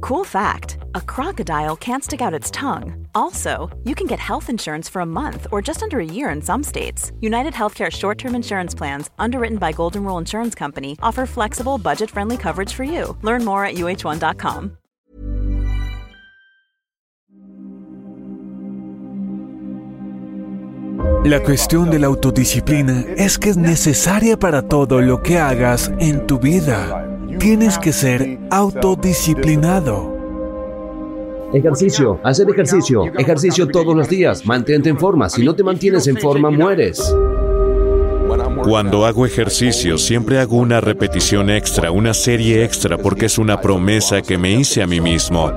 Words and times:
Cool 0.00 0.24
fact 0.24 0.78
a 0.94 1.00
crocodile 1.00 1.76
can't 1.76 2.04
stick 2.04 2.20
out 2.20 2.34
its 2.34 2.50
tongue. 2.50 3.06
Also, 3.14 3.70
you 3.84 3.94
can 3.94 4.06
get 4.06 4.18
health 4.18 4.48
insurance 4.48 4.88
for 4.88 5.00
a 5.00 5.06
month 5.06 5.46
or 5.50 5.60
just 5.60 5.82
under 5.82 5.98
a 5.98 6.04
year 6.04 6.30
in 6.30 6.40
some 6.40 6.62
states. 6.62 7.12
United 7.20 7.52
Healthcare 7.52 7.90
short 7.90 8.18
term 8.18 8.34
insurance 8.34 8.74
plans, 8.74 9.10
underwritten 9.18 9.58
by 9.58 9.72
Golden 9.72 10.04
Rule 10.04 10.18
Insurance 10.18 10.54
Company, 10.54 10.96
offer 11.02 11.26
flexible, 11.26 11.78
budget 11.78 12.10
friendly 12.10 12.36
coverage 12.36 12.72
for 12.72 12.84
you. 12.84 13.16
Learn 13.22 13.44
more 13.44 13.64
at 13.64 13.74
uh1.com. 13.74 14.76
La 21.24 21.42
cuestión 21.42 21.90
de 21.90 21.98
la 21.98 22.06
autodisciplina 22.06 23.04
es 23.16 23.38
que 23.38 23.50
es 23.50 23.56
necesaria 23.56 24.38
para 24.38 24.62
todo 24.62 25.00
lo 25.02 25.22
que 25.22 25.38
hagas 25.38 25.92
en 25.98 26.26
tu 26.26 26.38
vida. 26.38 27.17
Tienes 27.38 27.78
que 27.78 27.92
ser 27.92 28.36
autodisciplinado. 28.50 30.16
Ejercicio, 31.52 32.18
hacer 32.24 32.50
ejercicio, 32.50 33.04
ejercicio 33.16 33.68
todos 33.68 33.94
los 33.94 34.08
días, 34.08 34.44
mantente 34.44 34.88
en 34.88 34.98
forma, 34.98 35.28
si 35.28 35.44
no 35.44 35.54
te 35.54 35.62
mantienes 35.62 36.08
en 36.08 36.16
forma 36.16 36.50
mueres. 36.50 37.14
Cuando 38.68 39.06
hago 39.06 39.24
ejercicio 39.24 39.96
siempre 39.96 40.38
hago 40.38 40.58
una 40.58 40.82
repetición 40.82 41.48
extra, 41.48 41.90
una 41.90 42.12
serie 42.12 42.64
extra 42.64 42.98
porque 42.98 43.24
es 43.24 43.38
una 43.38 43.62
promesa 43.62 44.20
que 44.20 44.36
me 44.36 44.52
hice 44.52 44.82
a 44.82 44.86
mí 44.86 45.00
mismo. 45.00 45.50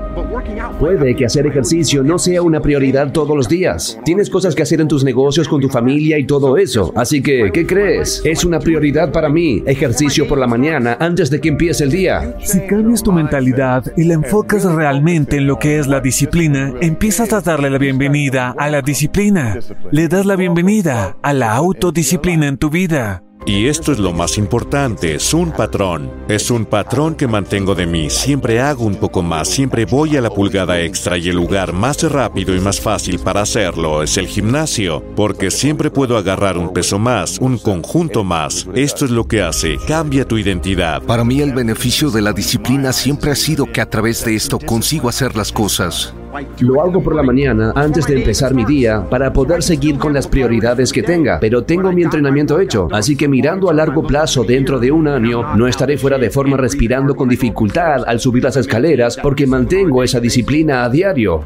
Puede 0.80 1.14
que 1.14 1.26
hacer 1.26 1.46
ejercicio 1.46 2.02
no 2.02 2.18
sea 2.18 2.40
una 2.40 2.60
prioridad 2.60 3.12
todos 3.12 3.36
los 3.36 3.50
días. 3.50 3.98
Tienes 4.06 4.30
cosas 4.30 4.54
que 4.54 4.62
hacer 4.62 4.80
en 4.80 4.88
tus 4.88 5.04
negocios, 5.04 5.46
con 5.46 5.60
tu 5.60 5.68
familia 5.68 6.18
y 6.18 6.24
todo 6.24 6.56
eso. 6.56 6.90
Así 6.96 7.22
que, 7.22 7.50
¿qué 7.52 7.66
crees? 7.66 8.22
Es 8.24 8.46
una 8.46 8.58
prioridad 8.58 9.12
para 9.12 9.28
mí. 9.28 9.62
Ejercicio 9.66 10.26
por 10.26 10.38
la 10.38 10.46
mañana 10.46 10.96
antes 10.98 11.28
de 11.28 11.40
que 11.40 11.50
empiece 11.50 11.84
el 11.84 11.90
día. 11.90 12.34
Si 12.42 12.60
cambias 12.60 13.02
tu 13.02 13.12
mentalidad 13.12 13.92
y 13.94 14.04
la 14.04 14.14
enfocas 14.14 14.64
realmente 14.64 15.36
en 15.36 15.46
lo 15.46 15.58
que 15.58 15.78
es 15.78 15.86
la 15.86 16.00
disciplina, 16.00 16.72
empiezas 16.80 17.32
a 17.34 17.42
darle 17.42 17.68
la 17.68 17.78
bienvenida 17.78 18.54
a 18.56 18.70
la 18.70 18.80
disciplina. 18.80 19.58
Le 19.90 20.08
das 20.08 20.24
la 20.24 20.36
bienvenida 20.36 21.16
a 21.22 21.32
la 21.34 21.52
autodisciplina 21.52 22.48
en 22.48 22.56
tu 22.56 22.70
vida. 22.70 23.01
Y 23.44 23.66
esto 23.66 23.90
es 23.90 23.98
lo 23.98 24.12
más 24.12 24.38
importante, 24.38 25.16
es 25.16 25.34
un 25.34 25.50
patrón. 25.50 26.10
Es 26.28 26.50
un 26.50 26.64
patrón 26.64 27.16
que 27.16 27.26
mantengo 27.26 27.74
de 27.74 27.86
mí. 27.86 28.08
Siempre 28.08 28.60
hago 28.60 28.84
un 28.84 28.94
poco 28.94 29.20
más, 29.20 29.48
siempre 29.48 29.84
voy 29.84 30.16
a 30.16 30.20
la 30.20 30.30
pulgada 30.30 30.80
extra 30.80 31.18
y 31.18 31.28
el 31.28 31.36
lugar 31.36 31.72
más 31.72 32.02
rápido 32.04 32.54
y 32.54 32.60
más 32.60 32.80
fácil 32.80 33.18
para 33.18 33.42
hacerlo 33.42 34.02
es 34.02 34.16
el 34.16 34.28
gimnasio, 34.28 35.02
porque 35.16 35.50
siempre 35.50 35.90
puedo 35.90 36.16
agarrar 36.16 36.56
un 36.56 36.72
peso 36.72 37.00
más, 37.00 37.38
un 37.40 37.58
conjunto 37.58 38.22
más. 38.22 38.68
Esto 38.74 39.04
es 39.04 39.10
lo 39.10 39.26
que 39.26 39.42
hace, 39.42 39.76
cambia 39.88 40.26
tu 40.26 40.38
identidad. 40.38 41.02
Para 41.02 41.24
mí 41.24 41.40
el 41.40 41.52
beneficio 41.52 42.10
de 42.10 42.22
la 42.22 42.32
disciplina 42.32 42.92
siempre 42.92 43.32
ha 43.32 43.36
sido 43.36 43.66
que 43.72 43.80
a 43.80 43.90
través 43.90 44.24
de 44.24 44.36
esto 44.36 44.60
consigo 44.60 45.08
hacer 45.08 45.36
las 45.36 45.50
cosas. 45.50 46.14
Lo 46.60 46.80
hago 46.80 47.02
por 47.02 47.14
la 47.14 47.22
mañana 47.22 47.72
antes 47.74 48.06
de 48.06 48.16
empezar 48.16 48.54
mi 48.54 48.64
día 48.64 49.04
para 49.08 49.32
poder 49.32 49.62
seguir 49.62 49.98
con 49.98 50.14
las 50.14 50.26
prioridades 50.26 50.92
que 50.92 51.02
tenga, 51.02 51.38
pero 51.40 51.64
tengo 51.64 51.92
mi 51.92 52.02
entrenamiento 52.02 52.58
hecho, 52.58 52.88
así 52.92 53.16
que 53.16 53.28
mirando 53.28 53.68
a 53.68 53.74
largo 53.74 54.02
plazo 54.02 54.44
dentro 54.44 54.78
de 54.78 54.90
un 54.90 55.08
año, 55.08 55.54
no 55.56 55.66
estaré 55.66 55.98
fuera 55.98 56.18
de 56.18 56.30
forma 56.30 56.56
respirando 56.56 57.14
con 57.14 57.28
dificultad 57.28 58.04
al 58.06 58.20
subir 58.20 58.44
las 58.44 58.56
escaleras 58.56 59.16
porque 59.16 59.46
mantengo 59.46 60.02
esa 60.02 60.20
disciplina 60.20 60.84
a 60.84 60.88
diario. 60.88 61.42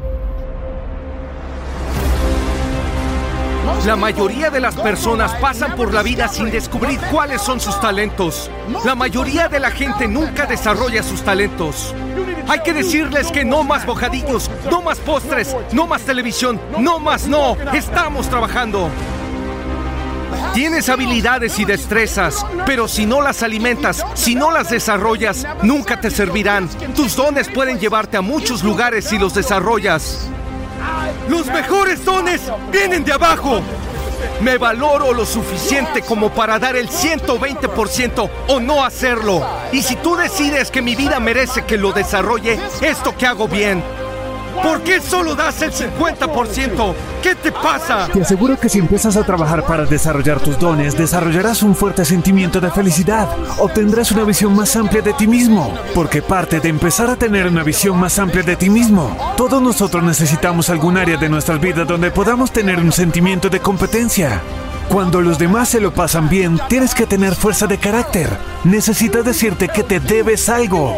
La 3.85 3.95
mayoría 3.95 4.49
de 4.49 4.59
las 4.59 4.75
personas 4.75 5.33
pasan 5.35 5.75
por 5.75 5.93
la 5.93 6.03
vida 6.03 6.27
sin 6.27 6.51
descubrir 6.51 6.99
cuáles 7.09 7.41
son 7.41 7.59
sus 7.59 7.79
talentos. 7.79 8.51
La 8.83 8.95
mayoría 8.95 9.47
de 9.47 9.61
la 9.61 9.71
gente 9.71 10.07
nunca 10.09 10.45
desarrolla 10.45 11.01
sus 11.03 11.21
talentos. 11.21 11.95
Hay 12.47 12.59
que 12.61 12.73
decirles 12.73 13.31
que 13.31 13.43
no 13.43 13.63
más 13.63 13.85
bocadillos, 13.85 14.49
no 14.71 14.81
más 14.81 14.99
postres, 14.99 15.55
no 15.73 15.85
más 15.85 16.03
televisión, 16.03 16.59
no 16.79 16.99
más 16.99 17.27
no. 17.27 17.57
Estamos 17.73 18.29
trabajando. 18.29 18.89
Tienes 20.53 20.89
habilidades 20.89 21.59
y 21.59 21.65
destrezas, 21.65 22.45
pero 22.65 22.87
si 22.87 23.05
no 23.05 23.21
las 23.21 23.43
alimentas, 23.43 24.03
si 24.13 24.33
no 24.33 24.51
las 24.51 24.69
desarrollas, 24.69 25.45
nunca 25.61 25.99
te 25.99 26.09
servirán. 26.09 26.69
Tus 26.95 27.15
dones 27.15 27.49
pueden 27.49 27.79
llevarte 27.79 28.17
a 28.17 28.21
muchos 28.21 28.63
lugares 28.63 29.05
si 29.05 29.17
los 29.17 29.33
desarrollas. 29.33 30.27
Los 31.29 31.47
mejores 31.47 32.03
dones 32.03 32.41
vienen 32.71 33.03
de 33.03 33.13
abajo. 33.13 33.61
Me 34.41 34.57
valoro 34.57 35.13
lo 35.13 35.25
suficiente 35.25 36.01
como 36.01 36.29
para 36.29 36.59
dar 36.59 36.75
el 36.75 36.89
120% 36.89 38.29
o 38.47 38.59
no 38.59 38.83
hacerlo. 38.83 39.45
Y 39.71 39.81
si 39.81 39.95
tú 39.95 40.15
decides 40.15 40.71
que 40.71 40.81
mi 40.81 40.95
vida 40.95 41.19
merece 41.19 41.65
que 41.65 41.77
lo 41.77 41.91
desarrolle, 41.91 42.59
esto 42.81 43.15
que 43.17 43.25
hago 43.25 43.47
bien. 43.47 43.96
¿Por 44.63 44.81
qué 44.81 45.01
solo 45.01 45.35
das 45.35 45.61
el 45.61 45.71
50%? 45.71 46.93
¿Qué 47.21 47.35
te 47.35 47.51
pasa? 47.51 48.07
Te 48.11 48.21
aseguro 48.21 48.59
que 48.59 48.69
si 48.69 48.79
empiezas 48.79 49.17
a 49.17 49.23
trabajar 49.23 49.63
para 49.65 49.85
desarrollar 49.85 50.39
tus 50.39 50.57
dones, 50.57 50.97
desarrollarás 50.97 51.63
un 51.63 51.75
fuerte 51.75 52.05
sentimiento 52.05 52.59
de 52.59 52.71
felicidad. 52.71 53.27
Obtendrás 53.59 54.11
una 54.11 54.23
visión 54.23 54.55
más 54.55 54.75
amplia 54.75 55.01
de 55.01 55.13
ti 55.13 55.27
mismo. 55.27 55.73
Porque 55.93 56.21
parte 56.21 56.59
de 56.59 56.69
empezar 56.69 57.09
a 57.09 57.15
tener 57.15 57.47
una 57.47 57.63
visión 57.63 57.99
más 57.99 58.17
amplia 58.19 58.43
de 58.43 58.55
ti 58.55 58.69
mismo. 58.69 59.15
Todos 59.35 59.61
nosotros 59.61 60.03
necesitamos 60.03 60.69
algún 60.69 60.97
área 60.97 61.17
de 61.17 61.29
nuestras 61.29 61.59
vidas 61.59 61.87
donde 61.87 62.11
podamos 62.11 62.51
tener 62.51 62.79
un 62.79 62.91
sentimiento 62.91 63.49
de 63.49 63.59
competencia. 63.59 64.41
Cuando 64.89 65.21
los 65.21 65.37
demás 65.37 65.69
se 65.69 65.81
lo 65.81 65.93
pasan 65.93 66.29
bien, 66.29 66.59
tienes 66.69 66.95
que 66.95 67.05
tener 67.05 67.35
fuerza 67.35 67.67
de 67.67 67.77
carácter. 67.77 68.29
Necesitas 68.63 69.25
decirte 69.25 69.67
que 69.67 69.83
te 69.83 69.99
debes 69.99 70.47
algo. 70.47 70.95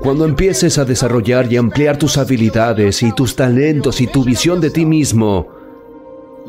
Cuando 0.00 0.24
empieces 0.24 0.78
a 0.78 0.84
desarrollar 0.84 1.52
y 1.52 1.56
ampliar 1.56 1.96
tus 1.96 2.18
habilidades 2.18 3.02
y 3.02 3.12
tus 3.12 3.36
talentos 3.36 4.00
y 4.00 4.06
tu 4.06 4.24
visión 4.24 4.60
de 4.60 4.70
ti 4.70 4.84
mismo, 4.84 5.48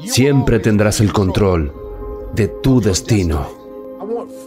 siempre 0.06 0.60
tendrás 0.60 1.00
el 1.00 1.14
control 1.14 1.72
de 2.34 2.48
tu 2.48 2.82
destino. 2.82 3.48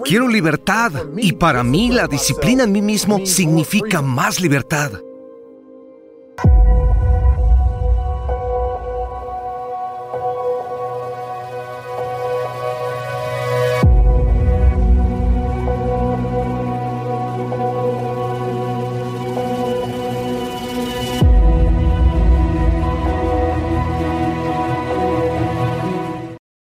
Quiero 0.05 0.29
libertad 0.29 0.93
y 1.17 1.33
para 1.33 1.63
mí 1.63 1.91
la 1.91 2.07
disciplina 2.07 2.65
en 2.65 2.73
mí 2.73 2.83
mismo 2.83 3.25
significa 3.25 4.03
más 4.03 4.41
libertad. 4.41 4.93